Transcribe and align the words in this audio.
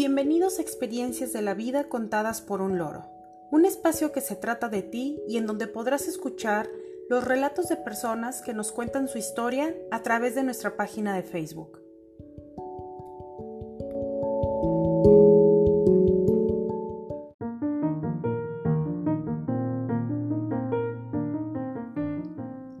Bienvenidos 0.00 0.60
a 0.60 0.62
Experiencias 0.62 1.32
de 1.32 1.42
la 1.42 1.54
Vida 1.54 1.88
contadas 1.88 2.40
por 2.40 2.60
un 2.60 2.78
loro, 2.78 3.10
un 3.50 3.64
espacio 3.64 4.12
que 4.12 4.20
se 4.20 4.36
trata 4.36 4.68
de 4.68 4.82
ti 4.82 5.20
y 5.26 5.38
en 5.38 5.46
donde 5.46 5.66
podrás 5.66 6.06
escuchar 6.06 6.68
los 7.10 7.24
relatos 7.24 7.68
de 7.68 7.74
personas 7.74 8.40
que 8.40 8.54
nos 8.54 8.70
cuentan 8.70 9.08
su 9.08 9.18
historia 9.18 9.74
a 9.90 10.04
través 10.04 10.36
de 10.36 10.44
nuestra 10.44 10.76
página 10.76 11.16
de 11.16 11.24
Facebook. 11.24 11.80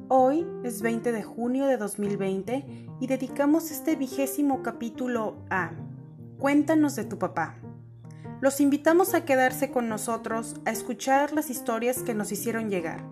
Hoy 0.06 0.46
es 0.62 0.82
20 0.82 1.10
de 1.10 1.24
junio 1.24 1.66
de 1.66 1.78
2020 1.78 2.86
y 3.00 3.06
dedicamos 3.08 3.72
este 3.72 3.96
vigésimo 3.96 4.62
capítulo 4.62 5.34
a 5.50 5.72
Cuéntanos 6.38 6.94
de 6.94 7.04
tu 7.04 7.18
papá. 7.18 7.56
Los 8.40 8.60
invitamos 8.60 9.14
a 9.14 9.24
quedarse 9.24 9.72
con 9.72 9.88
nosotros 9.88 10.54
a 10.64 10.70
escuchar 10.70 11.32
las 11.32 11.50
historias 11.50 12.04
que 12.04 12.14
nos 12.14 12.30
hicieron 12.30 12.70
llegar. 12.70 13.02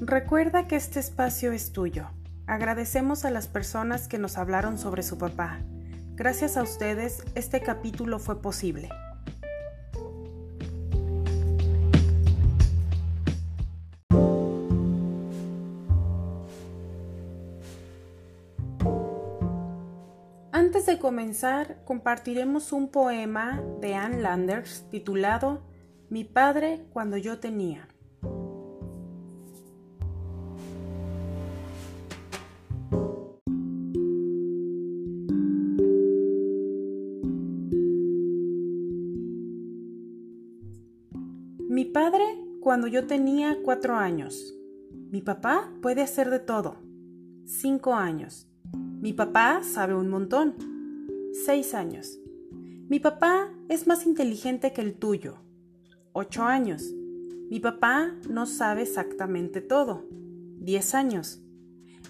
Recuerda 0.00 0.68
que 0.68 0.76
este 0.76 1.00
espacio 1.00 1.50
es 1.50 1.72
tuyo. 1.72 2.10
Agradecemos 2.46 3.24
a 3.24 3.30
las 3.30 3.48
personas 3.48 4.06
que 4.06 4.18
nos 4.18 4.38
hablaron 4.38 4.78
sobre 4.78 5.02
su 5.02 5.18
papá. 5.18 5.58
Gracias 6.14 6.56
a 6.56 6.62
ustedes, 6.62 7.24
este 7.34 7.60
capítulo 7.60 8.20
fue 8.20 8.40
posible. 8.40 8.90
Antes 20.56 20.86
de 20.86 21.00
comenzar, 21.00 21.82
compartiremos 21.84 22.70
un 22.70 22.86
poema 22.86 23.60
de 23.80 23.96
Anne 23.96 24.22
Landers 24.22 24.88
titulado 24.88 25.64
Mi 26.10 26.22
padre 26.22 26.86
cuando 26.92 27.16
yo 27.16 27.40
tenía. 27.40 27.88
Mi 41.68 41.84
padre 41.84 42.24
cuando 42.60 42.86
yo 42.86 43.08
tenía 43.08 43.58
cuatro 43.64 43.96
años. 43.96 44.54
Mi 45.10 45.20
papá 45.20 45.72
puede 45.82 46.02
hacer 46.02 46.30
de 46.30 46.38
todo. 46.38 46.76
Cinco 47.44 47.94
años. 47.94 48.53
Mi 49.04 49.12
papá 49.12 49.60
sabe 49.62 49.94
un 49.94 50.08
montón. 50.08 50.54
Seis 51.44 51.74
años. 51.74 52.18
Mi 52.88 53.00
papá 53.00 53.50
es 53.68 53.86
más 53.86 54.06
inteligente 54.06 54.72
que 54.72 54.80
el 54.80 54.94
tuyo. 54.94 55.34
Ocho 56.14 56.44
años. 56.44 56.90
Mi 57.50 57.60
papá 57.60 58.14
no 58.30 58.46
sabe 58.46 58.80
exactamente 58.80 59.60
todo. 59.60 60.06
Diez 60.58 60.94
años. 60.94 61.42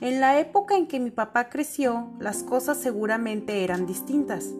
En 0.01 0.21
la 0.21 0.39
época 0.39 0.77
en 0.77 0.87
que 0.87 1.01
mi 1.01 1.11
papá 1.11 1.49
creció, 1.49 2.13
las 2.21 2.45
cosas 2.45 2.79
seguramente 2.79 3.65
eran 3.65 3.87
distintas. 3.87 4.55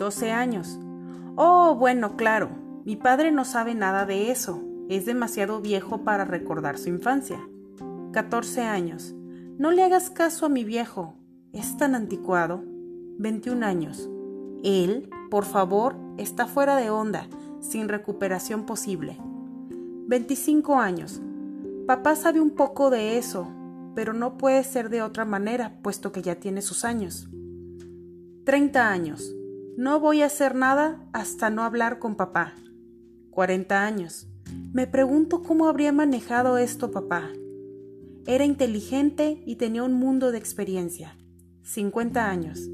Doce 0.00 0.32
años. 0.32 0.80
Oh, 1.36 1.76
bueno, 1.76 2.16
claro, 2.16 2.50
mi 2.84 2.96
padre 2.96 3.30
no 3.30 3.44
sabe 3.44 3.76
nada 3.76 4.04
de 4.04 4.32
eso. 4.32 4.64
Es 4.88 5.06
demasiado 5.06 5.60
viejo 5.60 6.02
para 6.02 6.24
recordar 6.24 6.76
su 6.76 6.88
infancia. 6.88 7.38
Catorce 8.12 8.62
años. 8.62 9.14
No 9.58 9.70
le 9.70 9.84
hagas 9.84 10.10
caso 10.10 10.46
a 10.46 10.48
mi 10.48 10.64
viejo, 10.64 11.14
es 11.56 11.76
tan 11.76 11.94
anticuado. 11.94 12.62
21 13.18 13.64
años. 13.64 14.10
Él, 14.62 15.08
por 15.30 15.44
favor, 15.44 15.96
está 16.18 16.46
fuera 16.46 16.76
de 16.76 16.90
onda, 16.90 17.28
sin 17.60 17.88
recuperación 17.88 18.66
posible. 18.66 19.16
25 20.06 20.76
años. 20.76 21.20
Papá 21.86 22.14
sabe 22.14 22.40
un 22.40 22.50
poco 22.50 22.90
de 22.90 23.16
eso, 23.16 23.48
pero 23.94 24.12
no 24.12 24.36
puede 24.36 24.62
ser 24.64 24.90
de 24.90 25.02
otra 25.02 25.24
manera, 25.24 25.80
puesto 25.82 26.12
que 26.12 26.22
ya 26.22 26.36
tiene 26.36 26.60
sus 26.60 26.84
años. 26.84 27.28
30 28.44 28.90
años. 28.90 29.34
No 29.76 29.98
voy 30.00 30.22
a 30.22 30.26
hacer 30.26 30.54
nada 30.54 31.00
hasta 31.12 31.50
no 31.50 31.64
hablar 31.64 31.98
con 31.98 32.16
papá. 32.16 32.54
40 33.30 33.84
años. 33.84 34.28
Me 34.72 34.86
pregunto 34.86 35.42
cómo 35.42 35.68
habría 35.68 35.92
manejado 35.92 36.58
esto 36.58 36.90
papá. 36.90 37.30
Era 38.26 38.44
inteligente 38.44 39.42
y 39.46 39.56
tenía 39.56 39.84
un 39.84 39.94
mundo 39.94 40.32
de 40.32 40.38
experiencia. 40.38 41.16
50 41.66 42.30
años. 42.30 42.68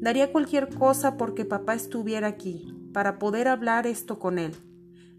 Daría 0.00 0.32
cualquier 0.32 0.70
cosa 0.70 1.18
porque 1.18 1.44
papá 1.44 1.74
estuviera 1.74 2.26
aquí, 2.26 2.74
para 2.92 3.18
poder 3.18 3.48
hablar 3.48 3.86
esto 3.86 4.18
con 4.18 4.38
él. 4.38 4.52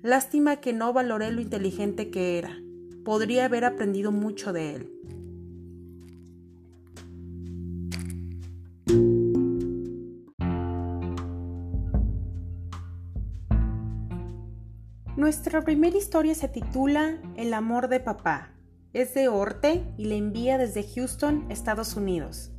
Lástima 0.01 0.55
que 0.55 0.73
no 0.73 0.91
valoré 0.91 1.31
lo 1.31 1.39
inteligente 1.39 2.09
que 2.09 2.39
era. 2.39 2.57
Podría 3.05 3.45
haber 3.45 3.63
aprendido 3.63 4.11
mucho 4.11 4.53
de 4.53 4.75
él. 4.75 4.91
Nuestra 15.15 15.61
primera 15.61 15.95
historia 15.95 16.33
se 16.33 16.47
titula 16.47 17.21
El 17.35 17.53
amor 17.53 17.87
de 17.87 17.99
papá. 17.99 18.49
Es 18.93 19.13
de 19.13 19.27
Orte 19.27 19.83
y 19.95 20.05
le 20.05 20.17
envía 20.17 20.57
desde 20.57 20.83
Houston, 20.83 21.45
Estados 21.51 21.95
Unidos. 21.95 22.51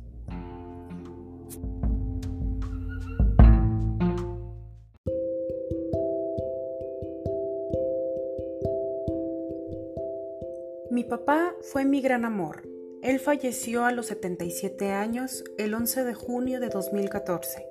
Fue 11.63 11.85
mi 11.85 12.01
gran 12.01 12.25
amor. 12.25 12.67
Él 13.01 13.19
falleció 13.19 13.85
a 13.85 13.91
los 13.91 14.07
77 14.07 14.89
años 14.91 15.45
el 15.57 15.73
11 15.73 16.03
de 16.03 16.13
junio 16.13 16.59
de 16.59 16.67
2014. 16.69 17.65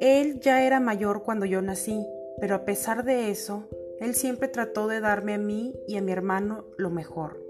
Él 0.00 0.38
ya 0.40 0.64
era 0.64 0.78
mayor 0.78 1.24
cuando 1.24 1.46
yo 1.46 1.60
nací, 1.62 2.06
pero 2.40 2.54
a 2.54 2.64
pesar 2.64 3.04
de 3.04 3.30
eso, 3.30 3.68
él 3.98 4.14
siempre 4.14 4.46
trató 4.48 4.86
de 4.86 5.00
darme 5.00 5.34
a 5.34 5.38
mí 5.38 5.74
y 5.88 5.96
a 5.96 6.02
mi 6.02 6.12
hermano 6.12 6.66
lo 6.76 6.90
mejor. 6.90 7.42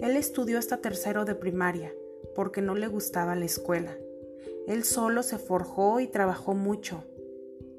Él 0.00 0.16
estudió 0.16 0.58
hasta 0.58 0.78
tercero 0.78 1.26
de 1.26 1.34
primaria, 1.34 1.92
porque 2.34 2.62
no 2.62 2.74
le 2.74 2.88
gustaba 2.88 3.34
la 3.34 3.44
escuela. 3.44 3.98
Él 4.66 4.84
solo 4.84 5.22
se 5.22 5.36
forjó 5.36 6.00
y 6.00 6.06
trabajó 6.06 6.54
mucho. 6.54 7.04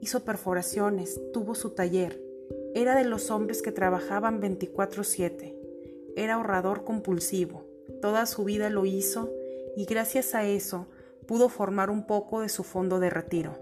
Hizo 0.01 0.23
perforaciones, 0.23 1.19
tuvo 1.33 1.55
su 1.55 1.71
taller. 1.71 2.21
Era 2.75 2.95
de 2.95 3.05
los 3.05 3.31
hombres 3.31 3.63
que 3.63 3.71
trabajaban 3.71 4.39
24/7. 4.39 5.64
Era 6.15 6.35
ahorrador 6.35 6.83
compulsivo. 6.83 7.65
Toda 8.01 8.25
su 8.25 8.43
vida 8.43 8.69
lo 8.69 8.85
hizo 8.85 9.31
y 9.75 9.85
gracias 9.85 10.35
a 10.35 10.45
eso 10.45 10.87
pudo 11.27 11.49
formar 11.49 11.89
un 11.89 12.05
poco 12.05 12.41
de 12.41 12.49
su 12.49 12.63
fondo 12.63 12.99
de 12.99 13.09
retiro. 13.09 13.57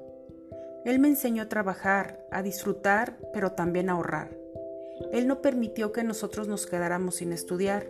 Él 0.86 1.00
me 1.00 1.08
enseñó 1.08 1.44
a 1.44 1.50
trabajar, 1.50 2.25
a 2.31 2.44
disfrutar, 2.44 3.18
pero 3.34 3.53
también 3.53 3.90
a 3.90 3.94
ahorrar. 3.94 4.38
Él 5.12 5.28
no 5.28 5.41
permitió 5.41 5.91
que 5.91 6.03
nosotros 6.03 6.47
nos 6.47 6.68
quedáramos 6.68 7.16
sin 7.16 7.31
estudiar. 7.31 7.88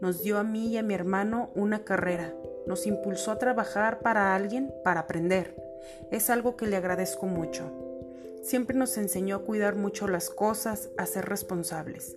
Nos 0.00 0.22
dio 0.22 0.38
a 0.38 0.44
mí 0.44 0.68
y 0.68 0.76
a 0.76 0.82
mi 0.82 0.94
hermano 0.94 1.50
una 1.54 1.84
carrera. 1.84 2.34
Nos 2.66 2.86
impulsó 2.86 3.32
a 3.32 3.38
trabajar 3.38 4.00
para 4.00 4.34
alguien, 4.34 4.72
para 4.84 5.00
aprender. 5.00 5.56
Es 6.10 6.30
algo 6.30 6.56
que 6.56 6.66
le 6.66 6.76
agradezco 6.76 7.26
mucho. 7.26 7.70
Siempre 8.42 8.76
nos 8.76 8.96
enseñó 8.96 9.36
a 9.36 9.42
cuidar 9.42 9.74
mucho 9.74 10.06
las 10.06 10.30
cosas, 10.30 10.90
a 10.96 11.06
ser 11.06 11.26
responsables. 11.26 12.16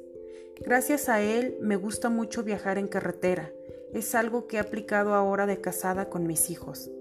Gracias 0.61 1.09
a 1.09 1.21
él 1.21 1.57
me 1.61 1.75
gusta 1.75 2.09
mucho 2.09 2.43
viajar 2.43 2.77
en 2.77 2.87
carretera. 2.87 3.51
Es 3.93 4.13
algo 4.13 4.47
que 4.47 4.57
he 4.57 4.59
aplicado 4.59 5.13
ahora 5.13 5.45
de 5.45 5.61
casada 5.61 6.09
con 6.09 6.27
mis 6.27 6.49
hijos. 6.49 6.91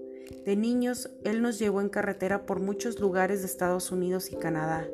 De 0.45 0.55
niños, 0.55 1.09
él 1.23 1.41
nos 1.41 1.59
llevó 1.59 1.81
en 1.81 1.89
carretera 1.89 2.45
por 2.45 2.59
muchos 2.59 2.99
lugares 2.99 3.41
de 3.41 3.47
Estados 3.47 3.91
Unidos 3.91 4.31
y 4.31 4.35
Canadá. 4.35 4.87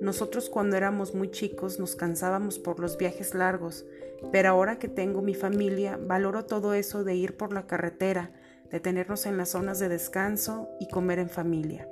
Nosotros 0.00 0.48
cuando 0.48 0.76
éramos 0.76 1.14
muy 1.14 1.30
chicos 1.30 1.78
nos 1.78 1.94
cansábamos 1.94 2.58
por 2.58 2.80
los 2.80 2.96
viajes 2.96 3.34
largos, 3.34 3.84
pero 4.32 4.48
ahora 4.48 4.78
que 4.78 4.88
tengo 4.88 5.20
mi 5.20 5.34
familia, 5.34 5.98
valoro 6.00 6.46
todo 6.46 6.74
eso 6.74 7.04
de 7.04 7.14
ir 7.14 7.36
por 7.36 7.52
la 7.52 7.66
carretera, 7.66 8.32
de 8.70 8.80
tenernos 8.80 9.26
en 9.26 9.36
las 9.36 9.50
zonas 9.50 9.78
de 9.78 9.88
descanso 9.88 10.68
y 10.80 10.88
comer 10.88 11.18
en 11.18 11.28
familia. 11.28 11.86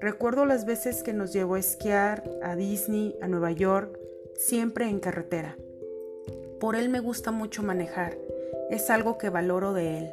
Recuerdo 0.00 0.44
las 0.44 0.64
veces 0.64 1.02
que 1.02 1.12
nos 1.12 1.32
llevó 1.32 1.54
a 1.54 1.60
esquiar, 1.60 2.24
a 2.42 2.56
Disney, 2.56 3.16
a 3.20 3.28
Nueva 3.28 3.52
York, 3.52 3.98
siempre 4.40 4.88
en 4.88 5.00
carretera. 5.00 5.58
Por 6.60 6.74
él 6.74 6.88
me 6.88 7.00
gusta 7.00 7.30
mucho 7.30 7.62
manejar, 7.62 8.16
es 8.70 8.88
algo 8.88 9.18
que 9.18 9.28
valoro 9.28 9.74
de 9.74 9.98
él. 9.98 10.10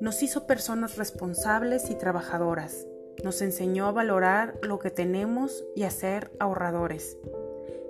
Nos 0.00 0.22
hizo 0.22 0.46
personas 0.46 0.96
responsables 0.96 1.90
y 1.90 1.96
trabajadoras, 1.96 2.86
nos 3.24 3.42
enseñó 3.42 3.86
a 3.86 3.92
valorar 3.92 4.54
lo 4.62 4.78
que 4.78 4.92
tenemos 4.92 5.64
y 5.74 5.82
a 5.82 5.90
ser 5.90 6.30
ahorradores. 6.38 7.18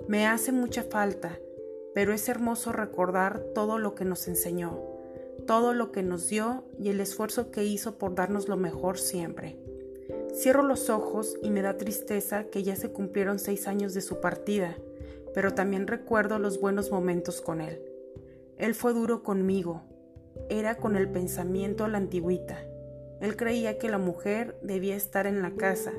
Me 0.07 0.25
hace 0.25 0.51
mucha 0.51 0.81
falta, 0.81 1.37
pero 1.93 2.13
es 2.13 2.27
hermoso 2.29 2.71
recordar 2.71 3.39
todo 3.53 3.77
lo 3.77 3.93
que 3.93 4.05
nos 4.05 4.27
enseñó, 4.27 4.81
todo 5.45 5.73
lo 5.73 5.91
que 5.91 6.01
nos 6.01 6.27
dio 6.29 6.63
y 6.79 6.89
el 6.89 6.99
esfuerzo 6.99 7.51
que 7.51 7.63
hizo 7.63 7.99
por 7.99 8.15
darnos 8.15 8.47
lo 8.47 8.57
mejor 8.57 8.97
siempre. 8.97 9.55
Cierro 10.33 10.63
los 10.63 10.89
ojos 10.89 11.37
y 11.43 11.51
me 11.51 11.61
da 11.61 11.77
tristeza 11.77 12.45
que 12.45 12.63
ya 12.63 12.75
se 12.75 12.89
cumplieron 12.89 13.37
seis 13.37 13.67
años 13.67 13.93
de 13.93 14.01
su 14.01 14.19
partida, 14.19 14.77
pero 15.37 15.53
también 15.53 15.85
recuerdo 15.85 16.39
los 16.39 16.59
buenos 16.59 16.89
momentos 16.89 17.41
con 17.41 17.61
él. 17.61 17.79
Él 18.57 18.73
fue 18.73 18.91
duro 18.91 19.21
conmigo, 19.21 19.83
era 20.49 20.77
con 20.77 20.95
el 20.95 21.11
pensamiento 21.11 21.85
a 21.85 21.87
la 21.87 21.99
antigüita. 21.99 22.57
Él 23.21 23.35
creía 23.35 23.77
que 23.77 23.87
la 23.87 23.99
mujer 23.99 24.57
debía 24.63 24.95
estar 24.95 25.27
en 25.27 25.43
la 25.43 25.51
casa, 25.51 25.93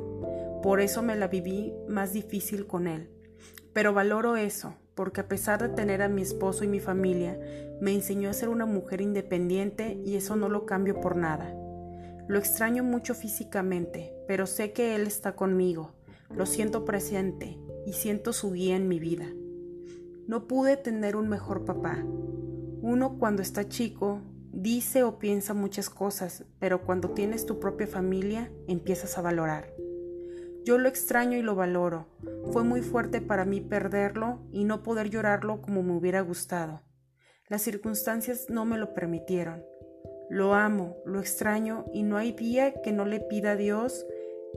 por 0.61 0.81
eso 0.81 1.03
me 1.03 1.15
la 1.15 1.29
viví 1.29 1.73
más 1.87 2.13
difícil 2.13 2.67
con 2.67 2.89
él. 2.89 3.11
Pero 3.73 3.93
valoro 3.93 4.37
eso, 4.37 4.75
porque 4.97 5.21
a 5.21 5.29
pesar 5.29 5.63
de 5.63 5.69
tener 5.69 6.03
a 6.03 6.09
mi 6.09 6.23
esposo 6.23 6.65
y 6.65 6.67
mi 6.67 6.81
familia, 6.81 7.39
me 7.81 7.95
enseñó 7.95 8.31
a 8.31 8.33
ser 8.33 8.49
una 8.49 8.67
mujer 8.67 9.01
independiente 9.01 10.03
y 10.05 10.17
eso 10.17 10.35
no 10.35 10.49
lo 10.49 10.67
cambio 10.67 11.01
por 11.01 11.15
nada. 11.15 11.55
Lo 12.27 12.41
extraño 12.41 12.83
mucho 12.83 13.15
físicamente, 13.15 14.13
pero 14.27 14.49
sé 14.49 14.73
que 14.73 14.97
Él 14.97 15.07
está 15.07 15.37
conmigo, 15.37 15.93
lo 16.29 16.45
siento 16.45 16.85
presente 16.85 17.57
y 17.89 17.95
siento 17.95 18.35
su 18.35 18.53
guía 18.53 18.77
en 18.77 18.87
mi 18.87 19.01
vida. 19.01 19.33
No 20.27 20.47
pude 20.47 20.77
tener 20.77 21.17
un 21.17 21.27
mejor 21.31 21.65
papá. 21.65 22.05
Uno 22.83 23.17
cuando 23.19 23.41
está 23.41 23.67
chico 23.67 24.21
dice 24.53 25.05
o 25.05 25.19
piensa 25.19 25.55
muchas 25.55 25.89
cosas, 25.89 26.45
pero 26.59 26.85
cuando 26.85 27.13
tienes 27.13 27.47
tu 27.47 27.59
propia 27.59 27.87
familia 27.87 28.53
empiezas 28.67 29.17
a 29.17 29.23
valorar. 29.23 29.73
Yo 30.67 30.77
lo 30.77 30.87
extraño 30.87 31.39
y 31.39 31.43
lo 31.43 31.55
valoro. 31.55 32.09
Fue 32.53 32.63
muy 32.63 32.83
fuerte 32.83 33.23
para 33.23 33.47
mí 33.47 33.63
perderlo 33.63 34.41
y 34.53 34.65
no 34.65 34.83
poder 34.83 35.09
llorarlo 35.09 35.63
como 35.63 35.83
me 35.83 35.97
hubiera 35.97 36.21
gustado. 36.21 36.83
Las 37.49 37.63
circunstancias 37.63 38.51
no 38.51 38.67
me 38.67 38.77
lo 38.77 38.93
permitieron. 38.93 39.65
Lo 40.29 40.53
amo, 40.53 40.99
lo 41.07 41.21
extraño 41.21 41.87
y 41.95 42.03
no 42.03 42.19
hay 42.19 42.33
día 42.33 42.83
que 42.83 42.93
no 42.93 43.07
le 43.07 43.21
pida 43.21 43.53
a 43.53 43.57
Dios 43.57 44.05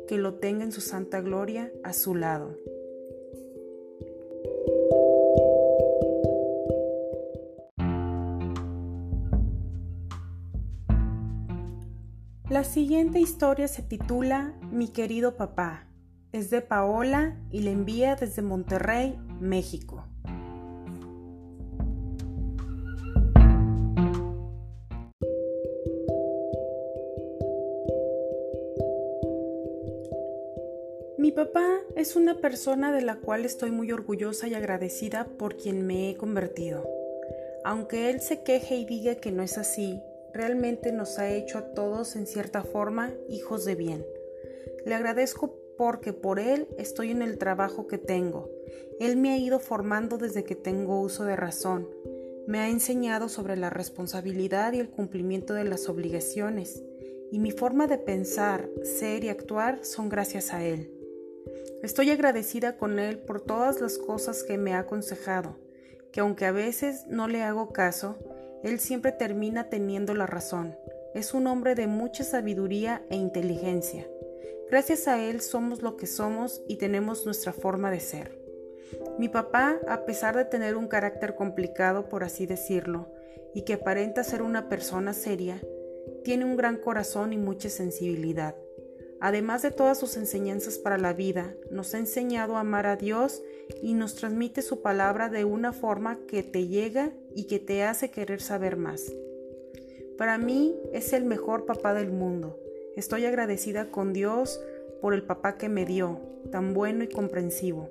que 0.06 0.18
lo 0.18 0.34
tenga 0.34 0.66
en 0.66 0.74
su 0.74 0.82
santa 0.82 1.22
gloria 1.22 1.72
a 1.86 1.94
su 1.94 2.14
lado. 2.14 2.58
La 12.52 12.66
siguiente 12.66 13.18
historia 13.18 13.70
se 13.70 13.82
titula 13.82 14.54
Mi 14.74 14.90
querido 14.90 15.38
papá 15.38 15.88
es 16.34 16.50
de 16.50 16.60
Paola 16.60 17.38
y 17.50 17.62
le 17.62 17.72
envía 17.72 18.18
desde 18.18 18.42
Monterrey, 18.42 19.18
México. 19.40 20.04
Mi 31.18 31.32
papá 31.32 31.66
es 31.96 32.18
una 32.18 32.36
persona 32.42 32.92
de 32.92 33.02
la 33.02 33.16
cual 33.16 33.46
estoy 33.46 33.72
muy 33.72 33.94
orgullosa 33.94 34.50
y 34.50 34.56
agradecida 34.56 35.24
por 35.40 35.56
quien 35.56 35.88
me 35.88 36.10
he 36.10 36.18
convertido. 36.18 36.86
Aunque 37.64 38.10
él 38.10 38.20
se 38.20 38.44
queje 38.44 38.76
y 38.76 38.84
diga 38.84 39.16
que 39.16 39.32
no 39.32 39.42
es 39.42 39.58
así, 39.58 40.02
realmente 40.34 40.92
nos 40.92 41.20
ha 41.20 41.30
hecho 41.30 41.58
a 41.58 41.74
todos 41.74 42.16
en 42.16 42.28
cierta 42.28 42.64
forma 42.64 43.14
hijos 43.30 43.66
de 43.66 43.76
bien. 43.76 44.06
Le 44.86 44.96
agradezco 44.96 45.58
porque 45.78 46.14
por 46.14 46.40
Él 46.40 46.68
estoy 46.78 47.12
en 47.12 47.22
el 47.22 47.38
trabajo 47.38 47.88
que 47.88 47.98
tengo. 47.98 48.50
Él 49.00 49.18
me 49.18 49.32
ha 49.32 49.38
ido 49.38 49.60
formando 49.60 50.18
desde 50.18 50.44
que 50.44 50.56
tengo 50.56 51.02
uso 51.02 51.24
de 51.24 51.36
razón. 51.36 51.88
Me 52.48 52.60
ha 52.60 52.70
enseñado 52.70 53.30
sobre 53.30 53.56
la 53.56 53.70
responsabilidad 53.70 54.74
y 54.74 54.80
el 54.80 54.90
cumplimiento 54.90 55.54
de 55.54 55.64
las 55.64 55.90
obligaciones. 55.90 56.84
Y 57.32 57.40
mi 57.40 57.52
forma 57.52 57.88
de 57.88 57.98
pensar, 57.98 58.70
ser 58.84 59.24
y 59.24 59.30
actuar 59.30 59.84
son 59.84 60.10
gracias 60.10 60.54
a 60.54 60.64
Él. 60.64 60.92
Estoy 61.82 62.12
agradecida 62.12 62.78
con 62.78 63.00
Él 63.00 63.18
por 63.18 63.42
todas 63.42 63.82
las 63.82 63.98
cosas 63.98 64.44
que 64.44 64.58
me 64.58 64.74
ha 64.74 64.80
aconsejado, 64.80 65.58
que 66.12 66.20
aunque 66.20 66.46
a 66.46 66.52
veces 66.52 67.06
no 67.08 67.28
le 67.28 67.42
hago 67.42 67.70
caso, 67.70 68.18
Él 68.64 68.80
siempre 68.80 69.12
termina 69.12 69.70
teniendo 69.70 70.14
la 70.14 70.28
razón. 70.28 70.78
Es 71.14 71.34
un 71.34 71.48
hombre 71.48 71.76
de 71.76 71.88
mucha 71.88 72.24
sabiduría 72.24 73.04
e 73.10 73.16
inteligencia. 73.16 74.08
Gracias 74.70 75.08
a 75.08 75.22
él 75.22 75.42
somos 75.42 75.82
lo 75.82 75.98
que 75.98 76.08
somos 76.08 76.62
y 76.68 76.78
tenemos 76.78 77.26
nuestra 77.26 77.52
forma 77.52 77.92
de 77.92 78.00
ser. 78.00 78.40
Mi 79.18 79.30
papá, 79.30 79.80
a 79.88 80.06
pesar 80.06 80.36
de 80.36 80.46
tener 80.46 80.78
un 80.78 80.88
carácter 80.88 81.36
complicado, 81.36 82.08
por 82.08 82.24
así 82.24 82.46
decirlo, 82.46 83.12
y 83.54 83.64
que 83.64 83.74
aparenta 83.74 84.24
ser 84.24 84.42
una 84.42 84.70
persona 84.70 85.14
seria, 85.14 85.62
tiene 86.24 86.46
un 86.46 86.56
gran 86.56 86.78
corazón 86.78 87.34
y 87.34 87.38
mucha 87.38 87.70
sensibilidad. 87.70 88.56
Además 89.22 89.62
de 89.62 89.72
todas 89.72 90.00
sus 90.00 90.18
enseñanzas 90.18 90.78
para 90.78 90.98
la 90.98 91.14
vida, 91.14 91.54
nos 91.70 91.94
ha 91.94 92.00
enseñado 92.00 92.58
a 92.58 92.62
amar 92.62 92.88
a 92.88 92.98
Dios 92.98 93.42
y 93.82 93.94
nos 93.94 94.16
transmite 94.16 94.62
su 94.62 94.82
palabra 94.82 95.30
de 95.30 95.46
una 95.46 95.72
forma 95.72 96.20
que 96.28 96.44
te 96.44 96.68
llega 96.68 97.12
y 97.36 97.46
que 97.46 97.60
te 97.60 97.84
hace 97.84 98.12
querer 98.12 98.42
saber 98.42 98.78
más. 98.78 99.14
Para 100.18 100.38
mí 100.38 100.76
es 100.92 101.14
el 101.14 101.24
mejor 101.24 101.66
papá 101.66 101.94
del 101.94 102.12
mundo 102.12 102.58
Estoy 102.96 103.24
agradecida 103.24 103.90
con 103.90 104.12
Dios 104.12 104.62
por 105.00 105.14
el 105.14 105.24
papá 105.24 105.58
que 105.58 105.70
me 105.70 105.86
dio, 105.86 106.20
tan 106.52 106.74
bueno 106.74 107.06
y 107.06 107.08
comprensivo. 107.08 107.90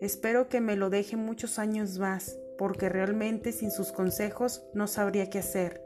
Espero 0.00 0.48
que 0.48 0.60
me 0.60 0.74
lo 0.74 0.90
deje 0.90 1.16
muchos 1.16 1.60
años 1.60 1.98
más, 1.98 2.36
porque 2.58 2.88
realmente 2.88 3.52
sin 3.52 3.70
sus 3.70 3.92
consejos 3.92 4.64
no 4.74 4.88
sabría 4.88 5.30
qué 5.30 5.38
hacer. 5.38 5.82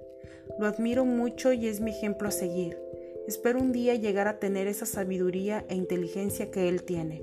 Lo 0.58 0.66
admiro 0.66 1.04
mucho 1.04 1.52
y 1.52 1.66
es 1.68 1.80
mi 1.80 1.90
ejemplo 1.90 2.28
a 2.28 2.30
seguir. 2.30 2.78
Espero 3.26 3.58
un 3.58 3.72
día 3.72 3.94
llegar 3.94 4.28
a 4.28 4.38
tener 4.38 4.66
esa 4.66 4.86
sabiduría 4.86 5.64
e 5.68 5.74
inteligencia 5.74 6.50
que 6.50 6.68
él 6.68 6.82
tiene. 6.82 7.22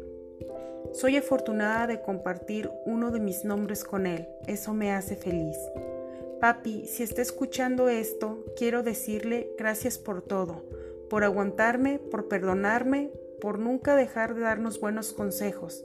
Soy 0.93 1.17
afortunada 1.17 1.87
de 1.87 2.01
compartir 2.01 2.69
uno 2.85 3.11
de 3.11 3.19
mis 3.19 3.45
nombres 3.45 3.83
con 3.83 4.05
él, 4.05 4.27
eso 4.47 4.73
me 4.73 4.91
hace 4.91 5.15
feliz. 5.15 5.57
Papi, 6.39 6.85
si 6.87 7.03
está 7.03 7.21
escuchando 7.21 7.87
esto, 7.87 8.43
quiero 8.57 8.83
decirle 8.83 9.51
gracias 9.57 9.97
por 9.97 10.21
todo 10.21 10.63
por 11.11 11.25
aguantarme, 11.25 11.99
por 11.99 12.29
perdonarme, 12.29 13.11
por 13.41 13.59
nunca 13.59 13.97
dejar 13.97 14.33
de 14.33 14.39
darnos 14.39 14.79
buenos 14.79 15.11
consejos. 15.11 15.83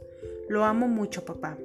Lo 0.48 0.64
amo 0.64 0.86
mucho, 0.86 1.24
papá. 1.24 1.58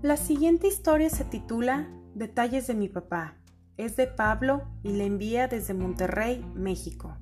La 0.00 0.16
siguiente 0.16 0.68
historia 0.68 1.10
se 1.10 1.24
titula 1.24 1.88
Detalles 2.14 2.68
de 2.68 2.74
mi 2.74 2.88
papá. 2.88 3.36
Es 3.76 3.96
de 3.96 4.06
Pablo 4.06 4.62
y 4.84 4.92
le 4.92 5.04
envía 5.04 5.48
desde 5.48 5.74
Monterrey, 5.74 6.44
México. 6.54 7.16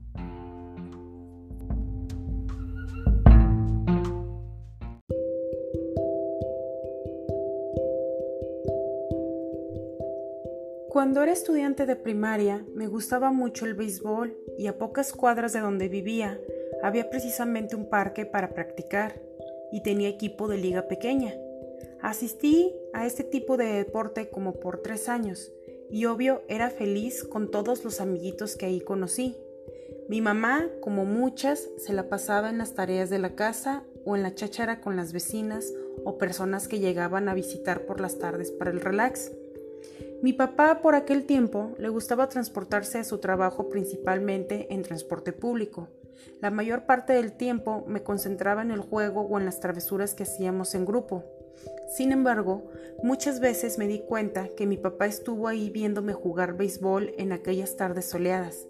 Cuando 10.91 11.23
era 11.23 11.33
estudiante 11.33 11.87
de 11.87 11.97
primaria 11.97 12.63
me 12.75 12.89
gustaba 12.89 13.33
mucho 13.33 13.65
el 13.65 13.73
béisbol 13.73 14.37
y 14.59 14.67
a 14.67 14.77
pocas 14.77 15.15
cuadras 15.15 15.55
de 15.55 15.61
donde 15.61 15.89
vivía 15.89 16.39
había 16.83 17.09
precisamente 17.09 17.75
un 17.75 17.89
parque 17.89 18.27
para 18.27 18.51
practicar 18.53 19.19
y 19.73 19.83
tenía 19.83 20.11
equipo 20.11 20.47
de 20.47 20.59
liga 20.59 20.89
pequeña. 20.89 21.33
Asistí 22.07 22.73
a 22.93 23.05
este 23.05 23.25
tipo 23.25 23.57
de 23.57 23.65
deporte 23.65 24.31
como 24.31 24.61
por 24.61 24.81
tres 24.81 25.09
años 25.09 25.51
y 25.91 26.05
obvio 26.05 26.43
era 26.47 26.71
feliz 26.71 27.25
con 27.25 27.51
todos 27.51 27.83
los 27.85 28.01
amiguitos 28.01 28.55
que 28.55 28.67
ahí 28.67 28.81
conocí. 28.81 29.37
Mi 30.09 30.21
mamá, 30.21 30.71
como 30.81 31.05
muchas, 31.05 31.69
se 31.79 31.93
la 31.93 32.09
pasaba 32.09 32.49
en 32.49 32.59
las 32.59 32.75
tareas 32.75 33.11
de 33.11 33.19
la 33.19 33.35
casa 33.35 33.83
o 34.05 34.15
en 34.15 34.23
la 34.23 34.37
cháchara 34.37 34.81
con 34.81 34.95
las 34.95 35.13
vecinas 35.13 35.75
o 36.05 36.17
personas 36.17 36.69
que 36.69 36.79
llegaban 36.79 37.29
a 37.29 37.35
visitar 37.35 37.87
por 37.87 38.01
las 38.01 38.21
tardes 38.21 38.53
para 38.53 38.71
el 38.71 38.81
relax. 38.81 39.33
Mi 40.23 40.33
papá 40.33 40.81
por 40.83 40.95
aquel 40.95 41.27
tiempo 41.27 41.75
le 41.77 41.89
gustaba 41.89 42.29
transportarse 42.29 42.99
a 42.99 43.05
su 43.05 43.19
trabajo 43.19 43.69
principalmente 43.69 44.73
en 44.73 44.83
transporte 44.83 45.33
público. 45.33 45.89
La 46.41 46.53
mayor 46.53 46.87
parte 46.87 47.15
del 47.15 47.33
tiempo 47.33 47.85
me 47.89 48.05
concentraba 48.05 48.63
en 48.63 48.71
el 48.71 48.79
juego 48.79 49.23
o 49.23 49.41
en 49.41 49.45
las 49.45 49.59
travesuras 49.59 50.15
que 50.15 50.23
hacíamos 50.23 50.77
en 50.77 50.85
grupo. 50.85 51.25
Sin 51.89 52.11
embargo, 52.11 52.65
muchas 53.03 53.39
veces 53.39 53.79
me 53.79 53.87
di 53.87 54.01
cuenta 54.01 54.49
que 54.49 54.67
mi 54.67 54.77
papá 54.77 55.07
estuvo 55.07 55.47
ahí 55.47 55.71
viéndome 55.71 56.13
jugar 56.13 56.57
béisbol 56.57 57.15
en 57.17 57.33
aquellas 57.33 57.77
tardes 57.77 58.07
soleadas. 58.07 58.67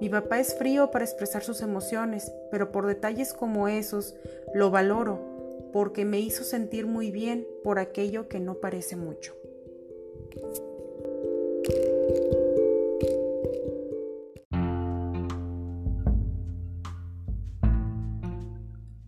Mi 0.00 0.08
papá 0.08 0.40
es 0.40 0.54
frío 0.54 0.90
para 0.90 1.04
expresar 1.04 1.44
sus 1.44 1.60
emociones, 1.60 2.32
pero 2.50 2.72
por 2.72 2.86
detalles 2.86 3.32
como 3.34 3.68
esos 3.68 4.16
lo 4.54 4.70
valoro, 4.70 5.70
porque 5.72 6.04
me 6.04 6.20
hizo 6.20 6.42
sentir 6.42 6.86
muy 6.86 7.10
bien 7.10 7.46
por 7.62 7.78
aquello 7.78 8.28
que 8.28 8.40
no 8.40 8.54
parece 8.54 8.96
mucho. 8.96 9.34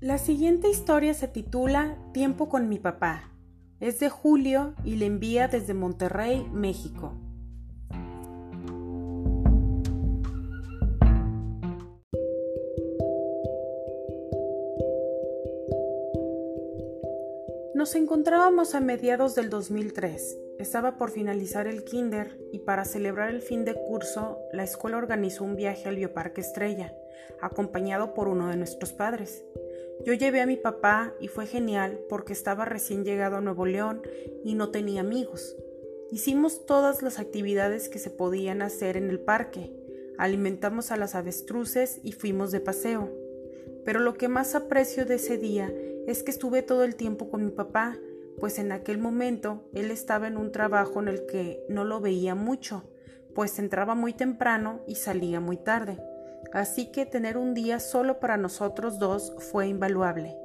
La 0.00 0.18
siguiente 0.18 0.68
historia 0.68 1.14
se 1.14 1.26
titula 1.26 1.98
Tiempo 2.12 2.48
con 2.48 2.68
mi 2.68 2.78
papá 2.78 3.32
es 3.78 4.00
de 4.00 4.08
Julio 4.08 4.74
y 4.84 4.96
le 4.96 5.04
envía 5.04 5.48
desde 5.48 5.74
Monterrey, 5.74 6.48
México. 6.50 7.12
Nos 17.74 17.94
encontrábamos 17.94 18.74
a 18.74 18.80
mediados 18.80 19.34
del 19.34 19.50
2003. 19.50 20.38
Estaba 20.58 20.96
por 20.96 21.10
finalizar 21.10 21.66
el 21.66 21.84
kinder 21.84 22.40
y 22.50 22.60
para 22.60 22.86
celebrar 22.86 23.28
el 23.28 23.42
fin 23.42 23.66
de 23.66 23.74
curso, 23.74 24.38
la 24.52 24.64
escuela 24.64 24.96
organizó 24.96 25.44
un 25.44 25.54
viaje 25.54 25.86
al 25.86 25.96
Bioparque 25.96 26.40
Estrella, 26.40 26.94
acompañado 27.42 28.14
por 28.14 28.28
uno 28.28 28.48
de 28.48 28.56
nuestros 28.56 28.94
padres. 28.94 29.45
Yo 30.04 30.12
llevé 30.12 30.40
a 30.40 30.46
mi 30.46 30.56
papá 30.56 31.14
y 31.20 31.28
fue 31.28 31.46
genial 31.46 31.98
porque 32.08 32.32
estaba 32.32 32.64
recién 32.64 33.04
llegado 33.04 33.36
a 33.36 33.40
Nuevo 33.40 33.66
León 33.66 34.02
y 34.44 34.54
no 34.54 34.70
tenía 34.70 35.00
amigos. 35.00 35.56
Hicimos 36.10 36.66
todas 36.66 37.02
las 37.02 37.18
actividades 37.18 37.88
que 37.88 37.98
se 37.98 38.10
podían 38.10 38.62
hacer 38.62 38.96
en 38.96 39.10
el 39.10 39.18
parque, 39.18 39.72
alimentamos 40.18 40.92
a 40.92 40.96
las 40.96 41.14
avestruces 41.14 42.00
y 42.04 42.12
fuimos 42.12 42.52
de 42.52 42.60
paseo. 42.60 43.10
Pero 43.84 44.00
lo 44.00 44.14
que 44.14 44.28
más 44.28 44.54
aprecio 44.54 45.06
de 45.06 45.16
ese 45.16 45.38
día 45.38 45.72
es 46.06 46.22
que 46.22 46.30
estuve 46.30 46.62
todo 46.62 46.84
el 46.84 46.94
tiempo 46.94 47.28
con 47.28 47.44
mi 47.44 47.50
papá, 47.50 47.98
pues 48.38 48.58
en 48.58 48.70
aquel 48.70 48.98
momento 48.98 49.68
él 49.74 49.90
estaba 49.90 50.28
en 50.28 50.36
un 50.36 50.52
trabajo 50.52 51.00
en 51.00 51.08
el 51.08 51.26
que 51.26 51.64
no 51.68 51.84
lo 51.84 52.00
veía 52.00 52.34
mucho, 52.34 52.84
pues 53.34 53.58
entraba 53.58 53.94
muy 53.94 54.12
temprano 54.12 54.82
y 54.86 54.96
salía 54.96 55.40
muy 55.40 55.56
tarde 55.56 55.98
así 56.52 56.90
que 56.90 57.06
tener 57.06 57.36
un 57.36 57.54
día 57.54 57.80
solo 57.80 58.20
para 58.20 58.36
nosotros 58.36 58.98
dos 58.98 59.34
fue 59.38 59.68
invaluable. 59.68 60.36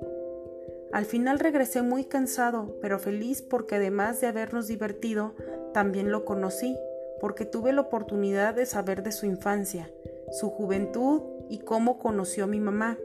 Al 0.91 1.05
final 1.05 1.39
regresé 1.39 1.81
muy 1.81 2.03
cansado, 2.03 2.75
pero 2.81 2.99
feliz 2.99 3.41
porque 3.41 3.75
además 3.75 4.19
de 4.19 4.27
habernos 4.27 4.67
divertido, 4.67 5.35
también 5.73 6.11
lo 6.11 6.25
conocí, 6.25 6.77
porque 7.21 7.45
tuve 7.45 7.71
la 7.71 7.81
oportunidad 7.81 8.53
de 8.55 8.65
saber 8.65 9.01
de 9.03 9.13
su 9.13 9.25
infancia, 9.25 9.89
su 10.31 10.49
juventud 10.49 11.21
y 11.49 11.59
cómo 11.59 11.97
conoció 11.97 12.43
a 12.43 12.47
mi 12.47 12.59
mamá. 12.59 12.97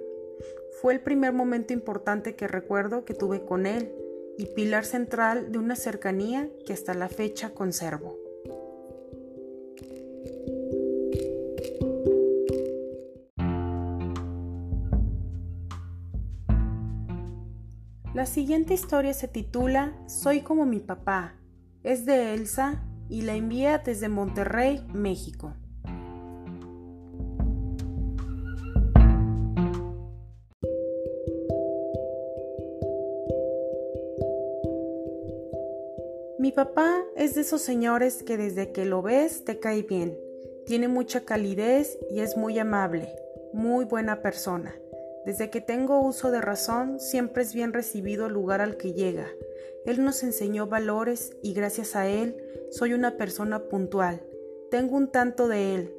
Fue 0.81 0.95
el 0.95 1.01
primer 1.01 1.33
momento 1.33 1.73
importante 1.73 2.35
que 2.35 2.49
recuerdo 2.49 3.05
que 3.05 3.15
tuve 3.15 3.45
con 3.45 3.67
él 3.67 3.95
y 4.37 4.47
pilar 4.47 4.85
central 4.85 5.53
de 5.53 5.59
una 5.59 5.77
cercanía 5.77 6.51
que 6.67 6.73
hasta 6.73 6.93
la 6.93 7.09
fecha 7.09 7.51
conservo. 7.51 8.26
La 18.17 18.25
siguiente 18.25 18.73
historia 18.73 19.13
se 19.13 19.29
titula 19.29 19.93
Soy 20.07 20.41
como 20.41 20.65
mi 20.65 20.81
papá. 20.81 21.35
Es 21.83 22.07
de 22.07 22.33
Elsa 22.33 22.83
y 23.11 23.21
la 23.21 23.35
envía 23.35 23.77
desde 23.77 24.09
Monterrey, 24.09 24.83
México. 24.95 25.53
Mi 36.39 36.53
papá 36.53 37.03
es 37.17 37.35
de 37.35 37.43
esos 37.43 37.61
señores 37.61 38.23
que 38.23 38.39
desde 38.39 38.73
que 38.73 38.87
lo 38.87 39.03
ves 39.03 39.45
te 39.45 39.59
cae 39.59 39.83
bien. 39.83 40.19
Tiene 40.65 40.89
mucha 40.89 41.27
calidez 41.27 41.99
y 42.11 42.21
es 42.21 42.39
muy 42.39 42.59
amable, 42.59 43.15
muy 43.53 43.85
buena 43.85 44.23
persona. 44.23 44.75
Desde 45.27 45.51
que 45.51 45.61
tengo 45.61 46.01
uso 46.01 46.31
de 46.31 46.41
razón, 46.41 47.01
siempre 47.01 47.43
es 47.43 47.53
bien 47.53 47.73
recibido 47.73 48.27
el 48.27 48.33
lugar 48.33 48.61
al 48.61 48.77
que 48.77 48.93
llega. 48.93 49.29
Él 49.85 50.05
nos 50.05 50.23
enseñó 50.23 50.69
valores 50.69 51.37
y 51.43 51.53
gracias 51.53 51.97
a 51.97 52.09
él 52.09 52.37
soy 52.71 52.93
una 52.93 53.17
persona 53.17 53.65
puntual. 53.65 54.23
Tengo 54.71 54.97
un 54.97 55.09
tanto 55.09 55.49
de 55.49 55.75
él. 55.75 55.95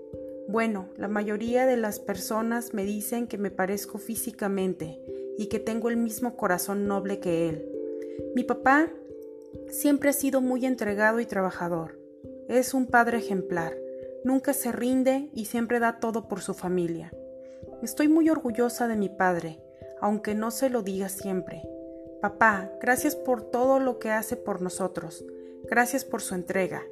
Bueno, 0.47 0.87
la 0.95 1.09
mayoría 1.09 1.65
de 1.65 1.75
las 1.75 1.99
personas 1.99 2.73
me 2.73 2.85
dicen 2.85 3.27
que 3.27 3.37
me 3.37 3.51
parezco 3.51 3.97
físicamente 3.97 5.01
y 5.37 5.47
que 5.47 5.59
tengo 5.59 5.89
el 5.89 5.97
mismo 5.97 6.37
corazón 6.37 6.87
noble 6.87 7.19
que 7.19 7.49
él. 7.49 7.69
Mi 8.33 8.45
papá 8.45 8.89
siempre 9.67 10.09
ha 10.09 10.13
sido 10.13 10.39
muy 10.39 10.65
entregado 10.65 11.19
y 11.19 11.25
trabajador. 11.25 11.99
Es 12.47 12.73
un 12.73 12.87
padre 12.87 13.17
ejemplar. 13.17 13.75
Nunca 14.23 14.53
se 14.53 14.71
rinde 14.71 15.29
y 15.33 15.45
siempre 15.45 15.79
da 15.79 15.99
todo 15.99 16.29
por 16.29 16.39
su 16.39 16.53
familia. 16.53 17.11
Estoy 17.83 18.07
muy 18.07 18.27
orgullosa 18.29 18.87
de 18.87 18.95
mi 18.95 19.07
padre, 19.07 19.59
aunque 20.01 20.33
no 20.33 20.49
se 20.49 20.69
lo 20.69 20.81
diga 20.81 21.09
siempre. 21.09 21.61
Papá, 22.21 22.71
gracias 22.81 23.15
por 23.15 23.43
todo 23.43 23.79
lo 23.79 23.99
que 23.99 24.09
hace 24.09 24.35
por 24.35 24.63
nosotros. 24.63 25.23
Gracias 25.69 26.03
por 26.03 26.21
su 26.21 26.33
entrega. 26.33 26.83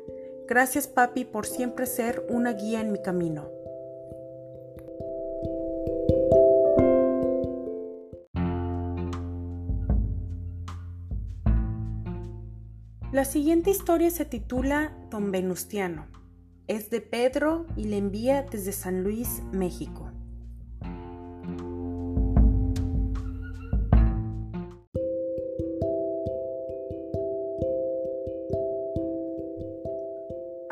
Gracias, 0.48 0.88
papi, 0.88 1.25
por 1.25 1.48
siempre 1.48 1.88
ser 1.88 2.24
una 2.30 2.54
guía 2.54 2.82
en 2.82 2.92
mi 2.92 3.01
camino. 3.01 3.50
La 13.12 13.25
siguiente 13.25 13.72
historia 13.72 14.12
se 14.12 14.25
titula 14.25 14.96
Don 15.10 15.32
Venustiano. 15.32 16.06
Es 16.68 16.92
de 16.92 17.01
Pedro 17.01 17.65
y 17.75 17.86
le 17.86 17.98
envía 17.98 18.44
desde 18.44 18.72
San 18.72 19.04
Luis, 19.04 19.42
México. 19.51 20.05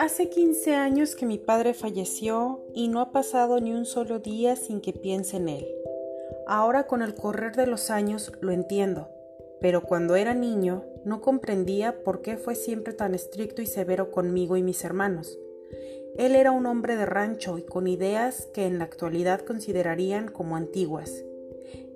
Hace 0.04 0.28
15 0.28 0.74
años 0.74 1.16
que 1.16 1.26
mi 1.26 1.38
padre 1.38 1.74
falleció 1.74 2.60
y 2.74 2.90
no 2.90 3.00
ha 3.00 3.14
pasado 3.14 3.62
ni 3.62 3.72
un 3.72 3.86
solo 3.86 4.20
día 4.20 4.58
sin 4.58 4.82
que 4.82 4.92
piense 4.92 5.38
en 5.38 5.48
él. 5.48 5.66
Ahora 6.46 6.88
con 6.88 7.02
el 7.02 7.16
correr 7.16 7.56
de 7.56 7.68
los 7.68 7.90
años 7.90 8.34
lo 8.42 8.52
entiendo, 8.52 9.08
pero 9.62 9.82
cuando 9.84 10.18
era 10.18 10.34
niño 10.34 10.84
no 11.06 11.22
comprendía 11.22 12.04
por 12.04 12.22
qué 12.22 12.36
fue 12.36 12.56
siempre 12.56 12.92
tan 12.92 13.16
estricto 13.16 13.62
y 13.62 13.66
severo 13.66 14.12
conmigo 14.12 14.58
y 14.58 14.62
mis 14.62 14.84
hermanos. 14.84 15.40
Él 16.18 16.36
era 16.36 16.52
un 16.52 16.66
hombre 16.66 16.98
de 16.98 17.06
rancho 17.06 17.58
y 17.58 17.64
con 17.64 17.88
ideas 17.88 18.50
que 18.54 18.66
en 18.66 18.80
la 18.80 18.84
actualidad 18.84 19.40
considerarían 19.40 20.28
como 20.28 20.58
antiguas. 20.58 21.24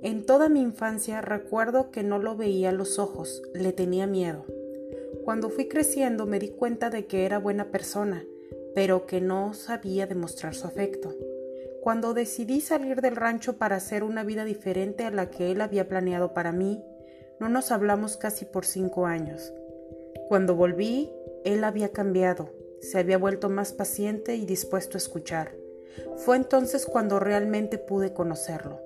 En 0.01 0.25
toda 0.25 0.47
mi 0.47 0.61
infancia 0.61 1.19
recuerdo 1.19 1.91
que 1.91 2.03
no 2.03 2.19
lo 2.19 2.37
veía 2.37 2.69
a 2.69 2.71
los 2.71 2.99
ojos, 2.99 3.41
le 3.53 3.73
tenía 3.73 4.07
miedo. 4.07 4.45
Cuando 5.27 5.49
fui 5.49 5.67
creciendo 5.67 6.25
me 6.25 6.39
di 6.39 6.51
cuenta 6.51 6.89
de 6.89 7.05
que 7.05 7.25
era 7.25 7.37
buena 7.37 7.69
persona, 7.69 8.23
pero 8.73 9.05
que 9.05 9.19
no 9.19 9.53
sabía 9.53 10.07
demostrar 10.07 10.55
su 10.55 10.65
afecto. 10.65 11.13
Cuando 11.81 12.13
decidí 12.13 12.61
salir 12.61 13.01
del 13.01 13.17
rancho 13.17 13.57
para 13.57 13.75
hacer 13.75 14.03
una 14.03 14.23
vida 14.23 14.45
diferente 14.45 15.03
a 15.03 15.11
la 15.11 15.29
que 15.29 15.51
él 15.51 15.59
había 15.59 15.89
planeado 15.89 16.33
para 16.33 16.53
mí, 16.53 16.81
no 17.41 17.49
nos 17.49 17.73
hablamos 17.73 18.15
casi 18.15 18.45
por 18.45 18.65
cinco 18.65 19.05
años. 19.05 19.51
Cuando 20.29 20.55
volví, 20.55 21.11
él 21.43 21.65
había 21.65 21.89
cambiado, 21.89 22.53
se 22.79 22.97
había 22.97 23.17
vuelto 23.17 23.49
más 23.49 23.73
paciente 23.73 24.37
y 24.37 24.45
dispuesto 24.45 24.95
a 24.95 24.99
escuchar. 24.99 25.51
Fue 26.15 26.37
entonces 26.37 26.85
cuando 26.85 27.19
realmente 27.19 27.77
pude 27.77 28.13
conocerlo. 28.13 28.79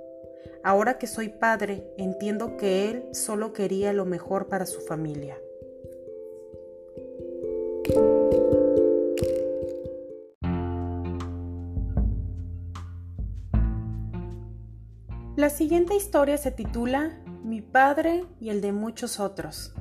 Ahora 0.63 0.97
que 0.97 1.05
soy 1.05 1.29
padre, 1.29 1.93
entiendo 1.99 2.57
que 2.57 2.89
él 2.89 3.09
solo 3.11 3.53
quería 3.53 3.93
lo 3.93 4.05
mejor 4.05 4.47
para 4.47 4.65
su 4.65 4.81
familia. 4.81 5.37
La 15.41 15.49
siguiente 15.49 15.95
historia 15.95 16.37
se 16.37 16.51
titula 16.51 17.19
Mi 17.43 17.63
padre 17.63 18.25
y 18.39 18.51
el 18.51 18.61
de 18.61 18.73
muchos 18.73 19.19
otros. 19.19 19.73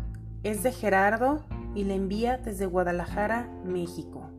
Es 0.43 0.63
de 0.63 0.73
Gerardo 0.73 1.45
y 1.75 1.85
la 1.85 1.93
envía 1.93 2.39
desde 2.39 2.65
Guadalajara, 2.65 3.47
México. 3.63 4.31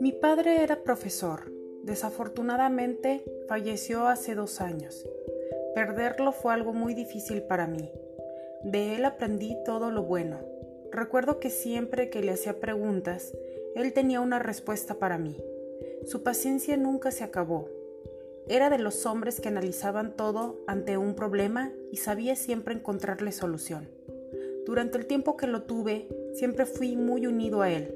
Mi 0.00 0.12
padre 0.12 0.62
era 0.62 0.82
profesor. 0.82 1.52
Desafortunadamente 1.84 3.22
falleció 3.48 4.08
hace 4.08 4.34
dos 4.34 4.62
años. 4.62 5.06
Perderlo 5.74 6.32
fue 6.32 6.54
algo 6.54 6.72
muy 6.72 6.94
difícil 6.94 7.42
para 7.42 7.66
mí. 7.66 7.92
De 8.64 8.96
él 8.96 9.04
aprendí 9.04 9.56
todo 9.64 9.90
lo 9.90 10.02
bueno. 10.02 10.38
Recuerdo 10.92 11.40
que 11.40 11.50
siempre 11.50 12.10
que 12.10 12.22
le 12.22 12.32
hacía 12.32 12.60
preguntas, 12.60 13.32
él 13.74 13.92
tenía 13.92 14.20
una 14.20 14.38
respuesta 14.38 14.94
para 14.94 15.18
mí. 15.18 15.36
Su 16.04 16.22
paciencia 16.22 16.76
nunca 16.76 17.10
se 17.10 17.24
acabó. 17.24 17.68
Era 18.48 18.68
de 18.68 18.78
los 18.78 19.06
hombres 19.06 19.40
que 19.40 19.48
analizaban 19.48 20.16
todo 20.16 20.60
ante 20.66 20.96
un 20.96 21.14
problema 21.14 21.72
y 21.92 21.98
sabía 21.98 22.34
siempre 22.36 22.74
encontrarle 22.74 23.32
solución. 23.32 23.88
Durante 24.66 24.98
el 24.98 25.06
tiempo 25.06 25.36
que 25.36 25.46
lo 25.46 25.62
tuve, 25.62 26.08
siempre 26.34 26.66
fui 26.66 26.96
muy 26.96 27.26
unido 27.26 27.62
a 27.62 27.70
él. 27.70 27.94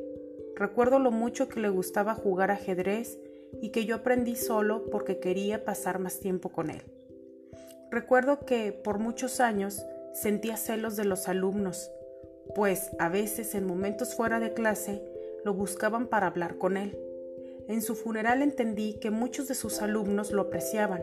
Recuerdo 0.55 0.99
lo 0.99 1.11
mucho 1.11 1.49
que 1.49 1.61
le 1.61 1.69
gustaba 1.69 2.15
jugar 2.15 2.51
ajedrez 2.51 3.19
y 3.61 3.71
que 3.71 3.85
yo 3.85 3.97
aprendí 3.97 4.37
solo 4.37 4.89
porque 4.91 5.19
quería 5.19 5.65
pasar 5.65 5.99
más 5.99 6.21
tiempo 6.21 6.51
con 6.51 6.71
él. 6.71 6.83
Recuerdo 7.91 8.41
que 8.41 8.73
por 8.73 8.99
muchos 8.99 9.41
años 9.41 9.85
sentía 10.15 10.57
celos 10.57 10.97
de 10.97 11.05
los 11.05 11.29
alumnos, 11.29 11.91
pues 12.55 12.91
a 12.99 13.09
veces 13.09 13.55
en 13.55 13.67
momentos 13.67 14.15
fuera 14.15 14.41
de 14.41 14.55
clase 14.55 15.03
lo 15.45 15.53
buscaban 15.53 16.07
para 16.07 16.29
hablar 16.29 16.57
con 16.57 16.77
él. 16.77 16.99
En 17.69 17.83
su 17.83 17.95
funeral 17.95 18.43
entendí 18.43 18.95
que 18.95 19.11
muchos 19.11 19.49
de 19.49 19.55
sus 19.55 19.83
alumnos 19.83 20.33
lo 20.33 20.43
apreciaban 20.43 21.03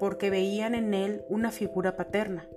porque 0.00 0.30
veían 0.30 0.74
en 0.74 0.94
él 0.94 1.24
una 1.28 1.50
figura 1.50 1.96
paterna. 1.96 2.48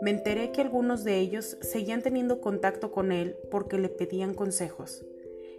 Me 0.00 0.10
enteré 0.10 0.50
que 0.50 0.60
algunos 0.60 1.04
de 1.04 1.18
ellos 1.18 1.56
seguían 1.60 2.02
teniendo 2.02 2.40
contacto 2.40 2.90
con 2.90 3.12
él 3.12 3.36
porque 3.50 3.78
le 3.78 3.88
pedían 3.88 4.34
consejos. 4.34 5.04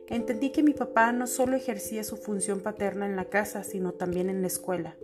Entendí 0.08 0.52
que 0.52 0.62
mi 0.62 0.74
papá 0.74 1.12
no 1.12 1.26
solo 1.26 1.56
ejercía 1.56 2.04
su 2.04 2.16
función 2.16 2.62
paterna 2.62 3.06
en 3.08 3.16
la 3.16 3.26
casa, 3.26 3.64
sino 3.64 3.94
también 3.94 4.30
en 4.30 4.42
la 4.42 4.48
escuela. 4.48 4.98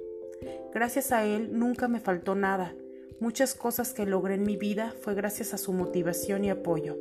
Gracias 0.73 1.11
a 1.11 1.25
él 1.25 1.57
nunca 1.57 1.87
me 1.87 1.99
faltó 1.99 2.35
nada. 2.35 2.75
Muchas 3.21 3.53
cosas 3.53 3.93
que 3.93 4.07
logré 4.07 4.33
en 4.33 4.47
mi 4.47 4.57
vida 4.57 4.95
fue 4.99 5.13
gracias 5.13 5.53
a 5.53 5.59
su 5.59 5.73
motivación 5.73 6.43
y 6.43 6.49
apoyo. 6.49 6.97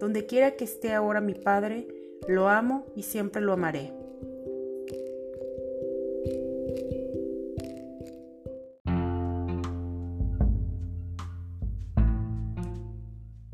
Donde 0.00 0.24
quiera 0.24 0.52
que 0.52 0.64
esté 0.64 0.94
ahora 0.94 1.20
mi 1.20 1.34
padre, 1.34 1.86
lo 2.26 2.48
amo 2.48 2.86
y 2.96 3.02
siempre 3.02 3.42
lo 3.42 3.52
amaré. 3.52 3.92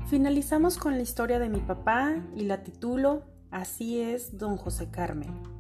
Finalizamos 0.09 0.79
con 0.79 0.95
la 0.95 1.03
historia 1.03 1.41
de 1.41 1.49
mi 1.49 1.59
papá 1.59 2.25
y 2.37 2.45
la 2.45 2.63
titulo 2.63 3.25
Así 3.51 4.01
es 4.01 4.39
don 4.39 4.57
José 4.57 4.93
Carmen. 4.93 5.56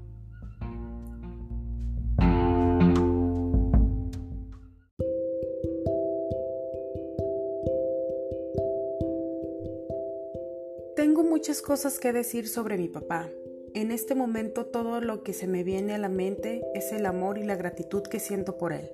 Cosas 11.66 11.98
que 11.98 12.12
decir 12.12 12.46
sobre 12.46 12.78
mi 12.78 12.86
papá. 12.86 13.28
En 13.74 13.90
este 13.90 14.14
momento 14.14 14.66
todo 14.66 15.00
lo 15.00 15.24
que 15.24 15.32
se 15.32 15.48
me 15.48 15.64
viene 15.64 15.96
a 15.96 15.98
la 15.98 16.08
mente 16.08 16.62
es 16.76 16.92
el 16.92 17.04
amor 17.04 17.38
y 17.38 17.44
la 17.44 17.56
gratitud 17.56 18.04
que 18.04 18.20
siento 18.20 18.56
por 18.56 18.72
él. 18.72 18.88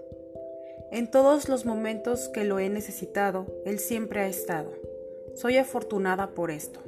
En 0.90 1.10
todos 1.10 1.50
los 1.50 1.66
momentos 1.66 2.30
que 2.30 2.44
lo 2.44 2.58
he 2.58 2.70
necesitado, 2.70 3.44
él 3.66 3.78
siempre 3.78 4.20
ha 4.20 4.26
estado. 4.26 4.72
Soy 5.34 5.58
afortunada 5.58 6.30
por 6.30 6.50
esto. 6.50 6.80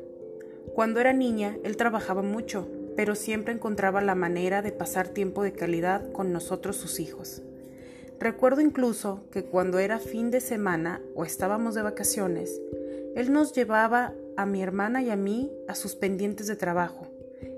Cuando 0.75 1.01
era 1.01 1.13
niña, 1.13 1.59
él 1.65 1.77
trabajaba 1.77 2.23
mucho, 2.23 2.67
pero 2.97 3.15
siempre 3.15 3.53
encontraba 3.53 4.01
la 4.01 4.15
manera 4.15 4.63
de 4.63 4.73
pasar 4.73 5.09
tiempo 5.09 5.43
de 5.43 5.53
calidad 5.53 6.11
con 6.13 6.33
nosotros 6.33 6.77
sus 6.77 6.99
hijos. 6.99 7.43
Recuerdo 8.19 8.63
incluso 8.63 9.25
que 9.31 9.45
cuando 9.45 9.79
era 9.79 9.99
fin 9.99 10.31
de 10.31 10.41
semana 10.41 11.03
o 11.15 11.27
estábamos 11.27 11.75
de 11.75 11.83
vacaciones, 11.83 12.59
él 13.15 13.33
nos 13.35 13.53
llevaba 13.53 14.15
a 14.37 14.47
mi 14.47 14.63
hermana 14.63 15.03
y 15.03 15.11
a 15.11 15.17
mí 15.17 15.53
a 15.69 15.75
sus 15.75 15.95
pendientes 15.95 16.47
de 16.47 16.57
trabajo, 16.57 17.07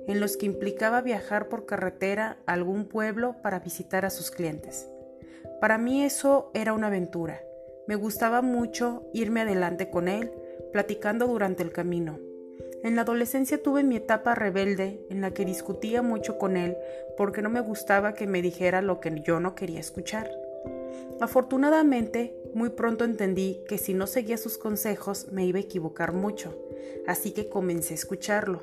en 0.06 0.20
los 0.20 0.36
que 0.36 0.46
implicaba 0.46 1.00
viajar 1.00 1.48
por 1.48 1.66
carretera 1.66 2.38
a 2.46 2.52
algún 2.52 2.86
pueblo 2.86 3.36
para 3.42 3.60
visitar 3.60 4.04
a 4.04 4.10
sus 4.10 4.30
clientes. 4.30 4.88
Para 5.60 5.78
mí 5.78 6.04
eso 6.04 6.50
era 6.54 6.72
una 6.72 6.88
aventura. 6.88 7.40
Me 7.86 7.94
gustaba 7.94 8.42
mucho 8.42 9.08
irme 9.12 9.42
adelante 9.42 9.90
con 9.90 10.08
él, 10.08 10.32
platicando 10.72 11.26
durante 11.26 11.62
el 11.62 11.72
camino. 11.72 12.18
En 12.82 12.94
la 12.94 13.02
adolescencia 13.02 13.62
tuve 13.62 13.82
mi 13.82 13.96
etapa 13.96 14.34
rebelde 14.34 15.00
en 15.10 15.20
la 15.20 15.32
que 15.32 15.44
discutía 15.44 16.02
mucho 16.02 16.38
con 16.38 16.56
él 16.56 16.76
porque 17.16 17.42
no 17.42 17.48
me 17.48 17.60
gustaba 17.60 18.14
que 18.14 18.26
me 18.26 18.42
dijera 18.42 18.82
lo 18.82 19.00
que 19.00 19.20
yo 19.22 19.40
no 19.40 19.54
quería 19.54 19.80
escuchar. 19.80 20.30
Afortunadamente, 21.20 22.36
muy 22.56 22.70
pronto 22.70 23.04
entendí 23.04 23.60
que 23.68 23.76
si 23.76 23.92
no 23.92 24.06
seguía 24.06 24.38
sus 24.38 24.56
consejos 24.56 25.30
me 25.30 25.44
iba 25.44 25.58
a 25.58 25.62
equivocar 25.62 26.14
mucho, 26.14 26.58
así 27.06 27.32
que 27.32 27.50
comencé 27.50 27.92
a 27.92 27.96
escucharlo. 27.96 28.62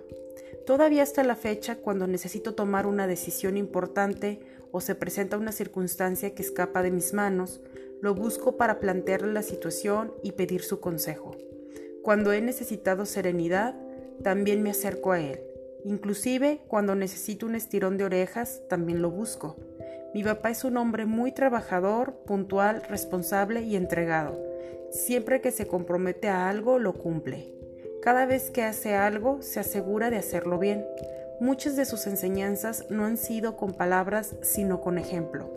Todavía 0.66 1.04
hasta 1.04 1.24
la 1.24 1.36
fecha, 1.36 1.76
cuando 1.76 2.08
necesito 2.08 2.56
tomar 2.56 2.88
una 2.88 3.06
decisión 3.06 3.56
importante 3.56 4.40
o 4.72 4.82
se 4.82 4.96
presenta 4.96 5.38
una 5.38 5.52
circunstancia 5.52 6.34
que 6.34 6.42
escapa 6.42 6.82
de 6.82 6.90
mis 6.90 7.14
manos, 7.14 7.62
lo 8.02 8.16
busco 8.16 8.58
para 8.58 8.80
plantearle 8.80 9.32
la 9.32 9.44
situación 9.44 10.12
y 10.24 10.32
pedir 10.32 10.64
su 10.64 10.80
consejo. 10.80 11.38
Cuando 12.02 12.34
he 12.34 12.42
necesitado 12.42 13.06
serenidad, 13.06 13.76
también 14.24 14.64
me 14.64 14.72
acerco 14.72 15.12
a 15.12 15.20
él. 15.20 15.40
Inclusive 15.86 16.62
cuando 16.68 16.96
necesito 16.96 17.46
un 17.46 17.54
estirón 17.54 17.98
de 17.98 18.06
orejas, 18.06 18.64
también 18.70 19.04
lo 19.04 19.12
busco. 19.12 19.56
Mi 20.14 20.24
papá 20.24 20.52
es 20.52 20.64
un 20.64 20.78
hombre 20.78 21.06
muy 21.06 21.32
trabajador, 21.32 22.14
puntual, 22.26 22.84
responsable 22.84 23.64
y 23.64 23.76
entregado. 23.76 24.40
Siempre 24.92 25.42
que 25.42 25.52
se 25.52 25.66
compromete 25.66 26.30
a 26.30 26.50
algo, 26.50 26.78
lo 26.78 26.94
cumple. 26.94 27.52
Cada 28.02 28.26
vez 28.26 28.52
que 28.52 28.64
hace 28.64 28.94
algo, 28.94 29.42
se 29.42 29.60
asegura 29.60 30.10
de 30.12 30.18
hacerlo 30.18 30.60
bien. 30.60 30.86
Muchas 31.40 31.76
de 31.76 31.86
sus 31.86 32.06
enseñanzas 32.06 32.86
no 32.90 33.06
han 33.06 33.18
sido 33.18 33.58
con 33.58 33.74
palabras, 33.74 34.36
sino 34.42 34.82
con 34.82 35.00
ejemplo. 35.00 35.50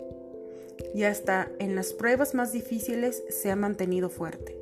Y 0.95 1.03
hasta 1.03 1.49
en 1.59 1.75
las 1.75 1.93
pruebas 1.93 2.33
más 2.33 2.51
difíciles 2.51 3.23
se 3.29 3.51
ha 3.51 3.55
mantenido 3.55 4.09
fuerte. 4.09 4.57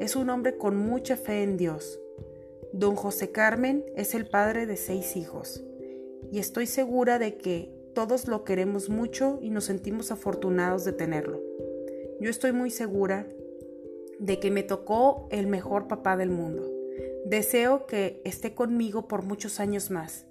Es 0.00 0.16
un 0.16 0.28
hombre 0.28 0.58
con 0.58 0.76
mucha 0.76 1.16
fe 1.16 1.42
en 1.42 1.56
Dios. 1.56 1.98
Don 2.72 2.94
José 2.94 3.30
Carmen 3.30 3.84
es 3.96 4.14
el 4.14 4.26
padre 4.26 4.66
de 4.66 4.76
seis 4.76 5.16
hijos 5.16 5.62
y 6.30 6.40
estoy 6.40 6.66
segura 6.66 7.18
de 7.18 7.36
que 7.36 7.70
todos 7.94 8.28
lo 8.28 8.44
queremos 8.44 8.90
mucho 8.90 9.38
y 9.40 9.50
nos 9.50 9.64
sentimos 9.64 10.10
afortunados 10.10 10.84
de 10.84 10.92
tenerlo. 10.92 11.40
Yo 12.20 12.28
estoy 12.28 12.52
muy 12.52 12.70
segura 12.70 13.26
de 14.18 14.38
que 14.38 14.50
me 14.50 14.62
tocó 14.62 15.28
el 15.30 15.46
mejor 15.46 15.88
papá 15.88 16.16
del 16.16 16.30
mundo. 16.30 16.70
Deseo 17.24 17.86
que 17.86 18.20
esté 18.24 18.54
conmigo 18.54 19.08
por 19.08 19.24
muchos 19.24 19.60
años 19.60 19.90
más. 19.90 20.26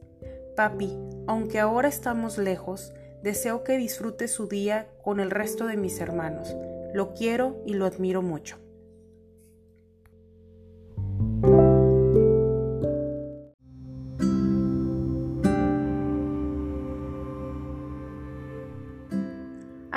Papi, 0.56 0.96
aunque 1.26 1.60
ahora 1.60 1.88
estamos 1.88 2.38
lejos, 2.38 2.94
deseo 3.24 3.64
que 3.64 3.78
disfrute 3.78 4.28
su 4.28 4.48
día 4.48 4.88
con 5.02 5.20
el 5.20 5.32
resto 5.32 5.66
de 5.66 5.78
mis 5.78 6.00
hermanos. 6.00 6.56
Lo 6.94 7.14
quiero 7.14 7.64
y 7.66 7.74
lo 7.74 7.86
admiro 7.86 8.22
mucho. 8.22 8.63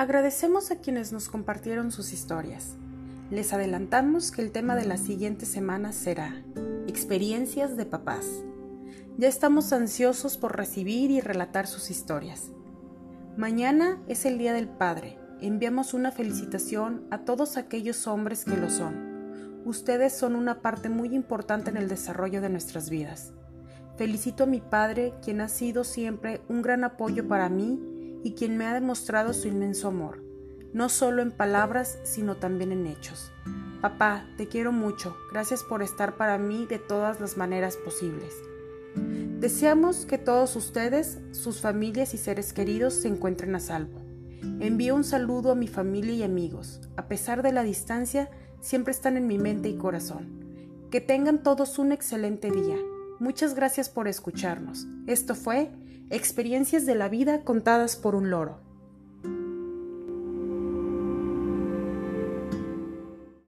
Agradecemos 0.07 0.71
a 0.71 0.77
quienes 0.77 1.13
nos 1.13 1.29
compartieron 1.29 1.91
sus 1.91 2.13
historias. 2.13 2.77
Les 3.29 3.53
adelantamos 3.53 4.31
que 4.31 4.41
el 4.41 4.53
tema 4.53 4.77
de 4.77 4.85
la 4.85 4.99
siguiente 4.99 5.47
semana 5.47 5.91
será 5.91 6.45
Experiencias 6.87 7.77
de 7.77 7.87
papás. 7.87 8.25
Ya 9.19 9.27
estamos 9.27 9.73
ansiosos 9.73 10.37
por 10.37 10.57
recibir 10.57 11.11
y 11.11 11.21
relatar 11.21 11.67
sus 11.67 11.91
historias. 11.91 12.53
Mañana 13.37 14.01
es 14.07 14.27
el 14.27 14.39
Día 14.39 14.53
del 14.53 14.69
Padre. 14.69 15.19
Enviamos 15.41 15.93
una 15.93 16.13
felicitación 16.13 17.05
a 17.11 17.25
todos 17.25 17.57
aquellos 17.57 18.07
hombres 18.07 18.45
que 18.45 18.57
lo 18.57 18.71
son. 18.71 19.65
Ustedes 19.65 20.17
son 20.17 20.37
una 20.37 20.63
parte 20.63 20.89
muy 20.89 21.17
importante 21.17 21.71
en 21.71 21.79
el 21.79 21.89
desarrollo 21.89 22.41
de 22.41 22.49
nuestras 22.49 22.91
vidas. 22.91 23.33
Felicito 23.97 24.45
a 24.45 24.47
mi 24.47 24.61
padre, 24.61 25.15
quien 25.21 25.41
ha 25.41 25.49
sido 25.49 25.83
siempre 25.83 26.43
un 26.49 26.63
gran 26.63 26.85
apoyo 26.85 27.27
para 27.27 27.49
mí 27.49 27.81
y 28.23 28.35
quien 28.35 28.57
me 28.57 28.67
ha 28.67 28.75
demostrado 28.75 29.33
su 29.33 29.49
inmenso 29.49 29.89
amor, 29.89 30.23
no 30.73 30.89
solo 30.89 31.23
en 31.23 31.31
palabras, 31.31 31.99
sino 32.05 32.37
también 32.37 32.73
en 32.73 32.87
hechos. 32.87 33.33
Papá, 33.81 34.27
te 34.37 34.49
quiero 34.49 34.73
mucho, 34.73 35.17
gracias 35.31 35.63
por 35.63 35.83
estar 35.83 36.17
para 36.17 36.39
mí 36.39 36.67
de 36.67 36.79
todas 36.79 37.21
las 37.21 37.37
maneras 37.37 37.77
posibles. 37.77 38.35
Deseamos 39.39 40.07
que 40.07 40.19
todos 40.19 40.57
ustedes, 40.57 41.19
sus 41.33 41.61
familias 41.61 42.15
y 42.15 42.19
seres 42.19 42.53
queridos 42.53 42.95
se 42.95 43.09
encuentren 43.09 43.55
a 43.55 43.61
salvo. 43.61 44.01
Envío 44.61 44.95
un 44.95 45.05
saludo 45.05 45.53
a 45.53 45.55
mi 45.55 45.69
familia 45.69 46.15
y 46.15 46.23
amigos. 46.23 46.81
A 46.97 47.07
pesar 47.07 47.43
de 47.43 47.53
la 47.53 47.63
distancia, 47.63 48.31
siempre 48.61 48.93
están 48.93 49.17
en 49.17 49.27
mi 49.27 49.39
mente 49.39 49.69
y 49.69 49.77
corazón. 49.77 50.45
Que 50.91 51.03
tengan 51.03 51.43
todos 51.43 51.79
un 51.79 51.93
excelente 51.93 52.51
día. 52.51 52.77
Muchas 53.19 53.55
gracias 53.55 53.91
por 53.91 54.09
escucharnos. 54.09 54.87
Esto 55.07 55.35
fue 55.35 55.71
Experiencias 56.09 56.87
de 56.87 56.95
la 56.95 57.09
vida 57.09 57.43
contadas 57.43 57.97
por 57.97 58.15
un 58.15 58.31
loro. 58.31 58.66